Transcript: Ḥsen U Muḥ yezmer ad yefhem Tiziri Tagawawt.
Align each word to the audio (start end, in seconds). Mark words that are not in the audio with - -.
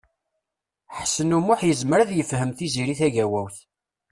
Ḥsen 0.97 1.35
U 1.37 1.39
Muḥ 1.41 1.59
yezmer 1.65 1.99
ad 1.99 2.11
yefhem 2.13 2.51
Tiziri 2.57 2.95
Tagawawt. 2.99 3.57